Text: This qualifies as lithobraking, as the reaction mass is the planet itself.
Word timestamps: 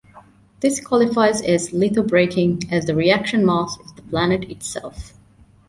This 0.61 0.83
qualifies 0.83 1.43
as 1.43 1.69
lithobraking, 1.69 2.71
as 2.71 2.85
the 2.87 2.95
reaction 2.95 3.45
mass 3.45 3.77
is 3.85 3.93
the 3.93 4.01
planet 4.01 4.45
itself. 4.49 5.13